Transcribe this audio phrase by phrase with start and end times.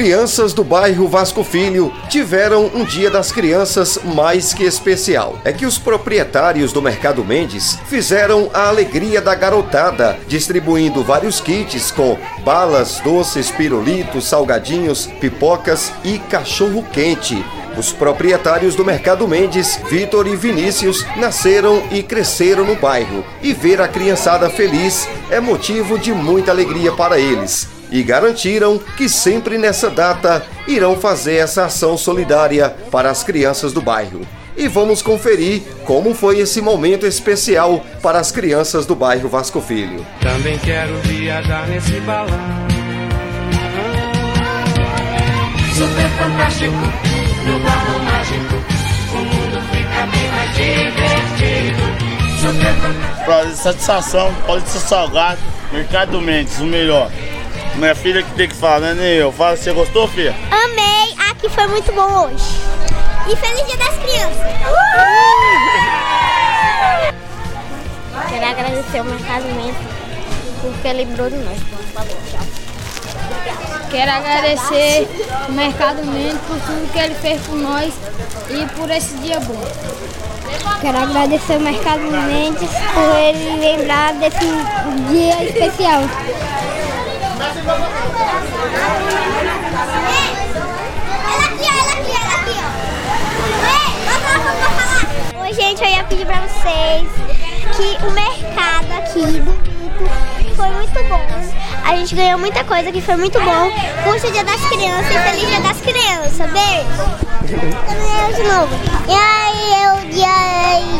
[0.00, 5.38] crianças do bairro Vasco Filho tiveram um Dia das Crianças mais que especial.
[5.44, 11.90] É que os proprietários do Mercado Mendes fizeram a alegria da garotada, distribuindo vários kits
[11.90, 17.44] com balas, doces, pirulitos, salgadinhos, pipocas e cachorro quente.
[17.76, 23.22] Os proprietários do Mercado Mendes, Vitor e Vinícius, nasceram e cresceram no bairro.
[23.42, 29.08] E ver a criançada feliz é motivo de muita alegria para eles e garantiram que
[29.08, 34.20] sempre nessa data irão fazer essa ação solidária para as crianças do bairro.
[34.56, 40.04] E vamos conferir como foi esse momento especial para as crianças do bairro Vasco Filho.
[40.20, 42.38] Também quero viajar nesse balão.
[45.74, 46.74] Super fantástico,
[47.46, 48.54] no balão mágico,
[49.14, 51.82] o mundo fica bem mais divertido.
[52.38, 53.24] Super fantástico.
[53.24, 55.40] Prazer, satisfação, pode ser salgado,
[55.72, 57.10] Mercado Mendes, o melhor.
[57.76, 59.32] Minha filha que tem que falar, né, nem eu.
[59.32, 60.34] Fala, você gostou, filha?
[60.50, 62.60] Amei, aqui foi muito bom hoje.
[63.26, 64.36] E feliz dia das crianças.
[68.28, 69.76] Quero agradecer o Mercado Mendes
[70.60, 71.58] porque lembrou de nós.
[72.30, 72.70] Tchau.
[73.90, 75.08] Quero agradecer
[75.48, 77.92] o Mercado Mendes por tudo que ele fez por nós
[78.50, 79.60] e por esse dia bom.
[80.80, 84.46] Quero agradecer o Mercado Mendes por ele lembrar desse
[85.08, 86.02] dia especial.
[95.40, 97.08] Oi, gente, eu ia pedir pra vocês
[97.76, 101.26] que o mercado aqui do Vito foi muito bom.
[101.82, 103.70] A gente ganhou muita coisa que foi muito bom.
[104.04, 106.50] Curte o Dia das Crianças e Feliz Dia das Crianças.
[106.52, 107.10] Beijo.
[107.48, 108.74] Eu de novo.
[109.08, 110.28] E aí, eu, dia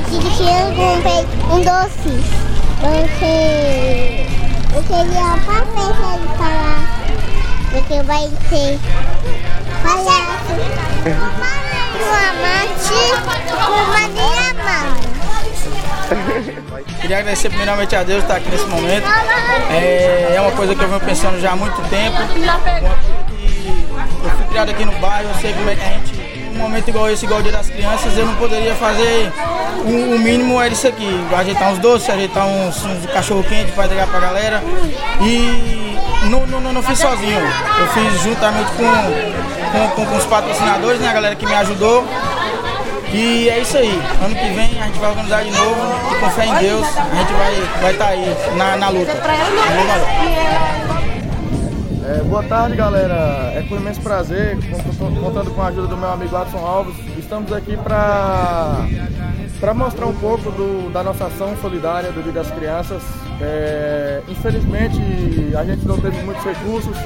[0.08, 1.20] de criança, comprei
[1.52, 2.12] um doce.
[2.80, 4.29] Porque
[4.74, 6.80] eu queria passar ele falar.
[7.70, 8.78] Porque vai ter
[9.82, 10.52] palhaço.
[12.00, 13.00] Uma mate,
[13.68, 15.00] uma diamante.
[17.00, 19.06] Queria agradecer primeiramente a Deus estar aqui nesse momento.
[19.70, 22.16] É, é uma coisa que eu venho pensando já há muito tempo.
[22.16, 22.60] Uma
[24.22, 26.19] eu fui criado aqui no bairro, eu sei como é que a gente.
[26.60, 29.32] Momento igual esse, igual o Dia das Crianças, eu não poderia fazer.
[29.84, 33.86] O, o mínimo era isso aqui: ajeitar uns doces, ajeitar uns, uns cachorro quente para
[33.86, 34.62] entregar pra galera.
[35.20, 35.98] E
[36.28, 37.40] não, não, não, não fiz sozinho.
[37.40, 38.84] Eu fiz juntamente com,
[39.72, 42.06] com, com, com os patrocinadores, né, a galera que me ajudou.
[43.12, 44.00] E é isso aí.
[44.22, 45.76] Ano que vem a gente vai organizar de novo.
[46.12, 49.10] E com fé em Deus, a gente vai estar vai tá aí na, na luta.
[49.10, 50.99] É,
[52.30, 53.52] boa tarde, galera.
[53.56, 54.56] É com imenso prazer,
[55.20, 58.86] contando com a ajuda do meu amigo Adson Alves, estamos aqui para
[59.58, 63.02] para mostrar um pouco do, da nossa ação solidária do Dia das Crianças.
[63.42, 64.96] É, infelizmente,
[65.54, 66.96] a gente não teve muitos recursos,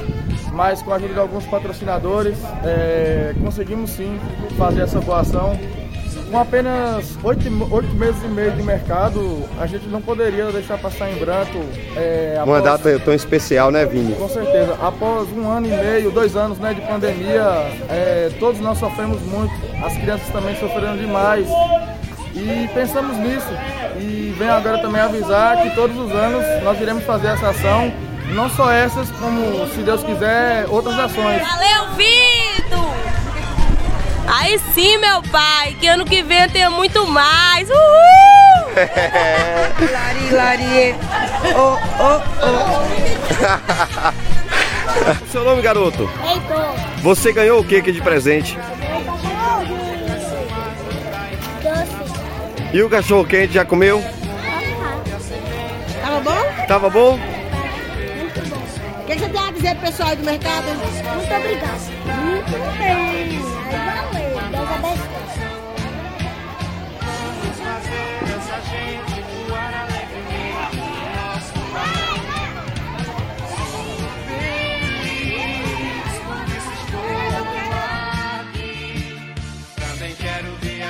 [0.53, 4.17] mas com a ajuda de alguns patrocinadores, é, conseguimos sim
[4.57, 5.59] fazer essa boa ação.
[6.29, 11.11] Com apenas oito, oito meses e meio de mercado, a gente não poderia deixar passar
[11.11, 11.63] em branco.
[11.95, 14.15] É, Uma data tão especial, né, Vini?
[14.15, 14.75] Com certeza.
[14.81, 17.43] Após um ano e meio, dois anos né, de pandemia,
[17.89, 19.53] é, todos nós sofremos muito.
[19.83, 21.47] As crianças também sofreram demais.
[22.33, 23.47] E pensamos nisso.
[23.97, 27.93] E venho agora também avisar que todos os anos nós iremos fazer essa ação.
[28.33, 31.41] Não só essas, como, se Deus quiser, outras ações.
[31.41, 32.95] Valeu, Vitor!
[34.27, 37.67] Aí sim, meu pai, que ano que vem eu tenho muito mais.
[37.69, 37.75] Uhul!
[39.91, 40.95] lari, lari,
[41.55, 42.55] oh, oh, oh.
[45.31, 46.09] Seu nome, garoto?
[46.27, 46.73] Heitor.
[47.01, 48.57] Você ganhou o que aqui de presente?
[51.61, 51.95] Doce.
[52.73, 54.03] E o cachorro quente já comeu?
[56.01, 56.65] Tava bom?
[56.67, 57.19] Tava bom?
[59.01, 60.65] O que você tem a dizer pro pessoal aí do mercado?
[60.65, 61.91] Muito obrigado.
[62.05, 63.54] Muito bem.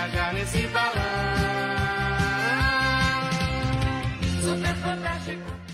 [0.08, 0.36] Viajar.
[4.42, 5.65] Super fantástico.